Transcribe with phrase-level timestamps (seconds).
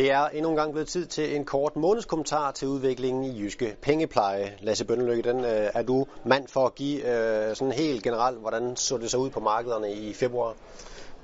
[0.00, 3.76] Det er endnu en gang blevet tid til en kort månedskommentar til udviklingen i Jyske
[3.82, 4.52] Pengepleje.
[4.60, 8.76] Lasse Bønneløkke, den øh, er du mand for at give øh, sådan helt generelt, hvordan
[8.76, 10.54] så det så ud på markederne i februar?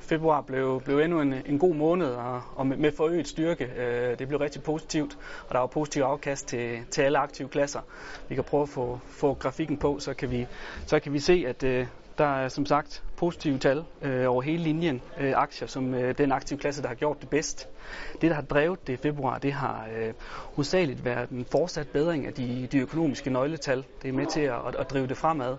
[0.00, 3.64] Februar blev, blev endnu en, en god måned, og, og med, med forøget styrke.
[3.64, 5.18] Øh, det blev rigtig positivt,
[5.48, 7.80] og der var positiv afkast til, til alle aktive klasser.
[8.28, 10.46] Vi kan prøve at få, få grafikken på, så kan vi,
[10.86, 11.86] så kan vi se, at øh,
[12.18, 16.32] der er som sagt positive tal øh, over hele linjen øh, aktier, som øh, den
[16.32, 17.68] aktive klasse, der har gjort det bedst.
[18.20, 20.12] Det, der har drevet det i februar, det har øh,
[20.54, 23.84] hovedsageligt været en fortsat bedring af de, de økonomiske nøgletal.
[24.02, 25.56] Det er med til at, at drive det fremad.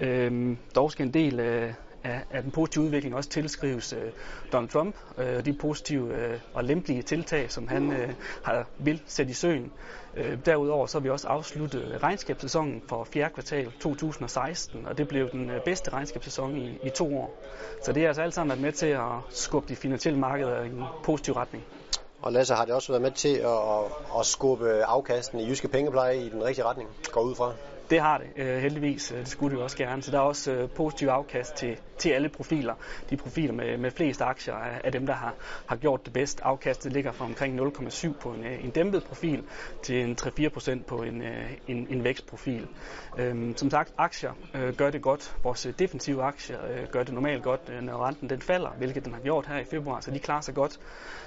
[0.00, 1.72] Øh, dog skal en del øh,
[2.04, 4.12] af, af den positive udvikling også tilskrives øh,
[4.52, 8.08] Donald Trump øh, og de positive øh, og lempelige tiltag, som han øh,
[8.42, 9.72] har vil sætte i søen.
[10.16, 15.30] Øh, derudover så har vi også afsluttet regnskabssæsonen for fjerde kvartal 2016, og det blev
[15.30, 17.42] den øh, bedste regnskabssæson i, i to år.
[17.84, 20.66] Så det er altså alt sammen været med til at skubbe de finansielle markeder i
[20.66, 21.64] en positiv retning.
[22.22, 26.16] Og Lasse, har det også været med til at, at skubbe afkasten i jyske pengepleje
[26.16, 27.52] i den rigtige retning, går ud fra?
[27.90, 29.12] Det har det øh, heldigvis.
[29.12, 30.02] Øh, det skulle det også gerne.
[30.02, 32.74] Så der er også øh, positiv afkast til, til alle profiler.
[33.10, 35.34] De profiler med, med flest aktier er, er dem, der har,
[35.66, 36.40] har gjort det bedst.
[36.40, 39.44] Afkastet ligger fra omkring 0,7 på en, øh, en dæmpet profil
[39.82, 42.68] til en 3-4% på en, øh, en, en vækstprofil.
[43.18, 45.36] Øhm, som sagt, aktier øh, gør det godt.
[45.42, 49.14] Vores defensive aktier øh, gør det normalt godt, øh, når renten den falder, hvilket den
[49.14, 50.80] har gjort her i februar, så de klarer sig godt.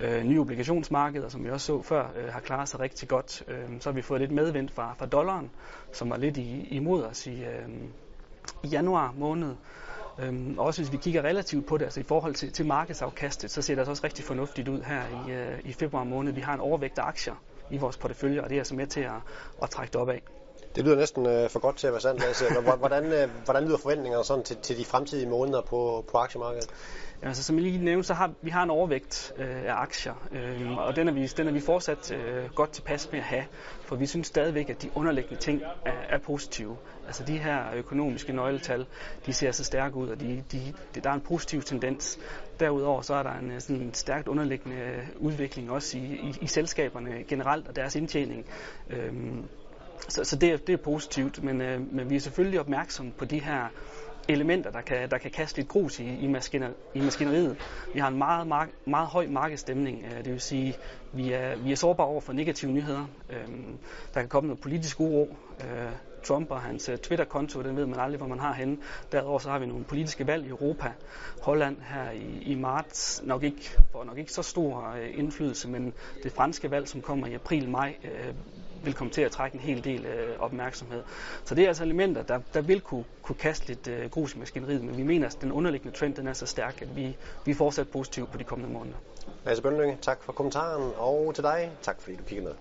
[0.00, 3.42] Øh, nye obligationsmarkeder, som vi også så før, øh, har klaret sig rigtig godt.
[3.48, 5.50] Øh, så har vi fået lidt medvind fra, fra dollaren,
[5.92, 7.68] som var lidt i, imod os i, øh,
[8.62, 9.54] i januar måned.
[10.18, 13.62] Øhm, også hvis vi kigger relativt på det, altså i forhold til, til markedsafkastet, så
[13.62, 16.32] ser det altså også rigtig fornuftigt ud her i, øh, i februar måned.
[16.32, 17.34] Vi har en overvægt af aktier
[17.70, 19.12] i vores portefølje, og det er altså med til at,
[19.62, 20.22] at trække det op af.
[20.74, 22.44] Det lyder næsten øh, for godt til at være sandt, Lasse.
[22.78, 26.70] Hvordan, øh, hvordan lyder forventningerne sådan til, til de fremtidige måneder på, på aktiemarkedet?
[27.22, 30.28] Ja, altså, som jeg lige nævnte, så har vi har en overvægt øh, af aktier,
[30.32, 33.44] øh, og den er, vi, den er vi fortsat øh, godt tilpas med at have,
[33.80, 36.76] for vi synes stadigvæk, at de underliggende ting er, er positive.
[37.06, 38.86] Altså de her økonomiske nøgletal,
[39.26, 42.18] de ser så stærke ud, og de, de, de, der er en positiv tendens.
[42.60, 44.76] Derudover så er der en øh, sådan en stærkt underliggende
[45.16, 48.46] udvikling også i, i, i selskaberne generelt og deres indtjening.
[48.90, 49.12] Øh,
[50.08, 53.24] så, så det, er, det er positivt, men, øh, men vi er selvfølgelig opmærksomme på
[53.24, 53.68] de her
[54.28, 57.56] elementer, der kan, der kan kaste lidt grus i, i, maskiner, i maskineriet.
[57.94, 60.76] Vi har en meget, meget, meget høj markedstemning, øh, det vil sige,
[61.12, 63.06] vi er, vi er sårbare over for negative nyheder.
[63.30, 63.48] Øh,
[64.14, 65.36] der kan komme noget politisk uro.
[65.60, 65.92] Øh,
[66.24, 68.76] Trump og hans uh, Twitter-konto, den ved man aldrig, hvor man har henne.
[69.12, 70.92] Derudover så har vi nogle politiske valg i Europa.
[71.42, 75.92] Holland her i, i marts nok ikke, får nok ikke så stor uh, indflydelse, men
[76.22, 78.34] det franske valg, som kommer i april-maj, uh,
[78.84, 81.02] vil komme til at trække en hel del øh, opmærksomhed.
[81.44, 84.38] Så det er altså elementer, der, der vil kunne, kunne kaste lidt øh, grus i
[84.38, 87.50] maskineriet, men vi mener, at den underliggende trend den er så stærk, at vi, vi
[87.50, 88.96] er fortsat positive på de kommende måneder.
[89.44, 92.54] Lasse Bønlynge, tak for kommentaren, og til dig, tak fordi du kiggede med.